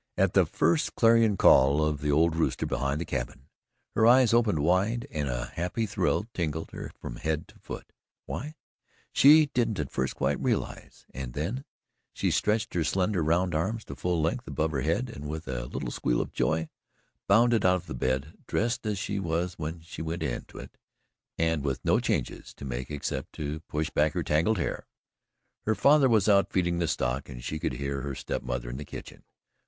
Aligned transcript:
At 0.17 0.33
the 0.33 0.47
first 0.47 0.95
clarion 0.95 1.37
call 1.37 1.85
of 1.85 2.01
the 2.01 2.09
old 2.11 2.35
rooster 2.35 2.65
behind 2.65 2.99
the 2.99 3.05
cabin, 3.05 3.45
her 3.93 4.07
eyes 4.07 4.33
opened 4.33 4.63
wide 4.63 5.05
and 5.11 5.29
a 5.29 5.51
happy 5.53 5.85
thrill 5.85 6.27
tingled 6.33 6.71
her 6.71 6.89
from 6.99 7.17
head 7.17 7.47
to 7.49 7.59
foot 7.59 7.93
why, 8.25 8.55
she 9.11 9.45
didn't 9.53 9.77
at 9.77 9.91
first 9.91 10.15
quite 10.15 10.39
realize 10.39 11.05
and 11.13 11.33
then 11.33 11.65
she 12.13 12.31
stretched 12.31 12.73
her 12.73 12.83
slender 12.83 13.23
round 13.23 13.53
arms 13.53 13.85
to 13.85 13.95
full 13.95 14.19
length 14.19 14.47
above 14.47 14.71
her 14.71 14.81
head 14.81 15.07
and 15.07 15.29
with 15.29 15.47
a 15.47 15.67
little 15.67 15.91
squeal 15.91 16.19
of 16.19 16.33
joy 16.33 16.67
bounded 17.27 17.63
out 17.63 17.75
of 17.75 17.85
the 17.85 17.93
bed, 17.93 18.33
dressed 18.47 18.83
as 18.87 18.97
she 18.97 19.19
was 19.19 19.53
when 19.59 19.81
she 19.81 20.01
went 20.01 20.23
into 20.23 20.57
it, 20.57 20.79
and 21.37 21.63
with 21.63 21.85
no 21.85 21.99
changes 21.99 22.55
to 22.55 22.65
make 22.65 22.89
except 22.89 23.33
to 23.33 23.59
push 23.67 23.91
back 23.91 24.13
her 24.13 24.23
tangled 24.23 24.57
hair. 24.57 24.87
Her 25.65 25.75
father 25.75 26.09
was 26.09 26.27
out 26.27 26.51
feeding 26.51 26.79
the 26.79 26.87
stock 26.87 27.29
and 27.29 27.43
she 27.43 27.59
could 27.59 27.73
hear 27.73 28.01
her 28.01 28.15
step 28.15 28.41
mother 28.41 28.67
in 28.67 28.77
the 28.77 28.83
kitchen. 28.85 29.21